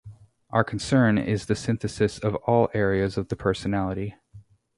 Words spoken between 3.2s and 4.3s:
the personality.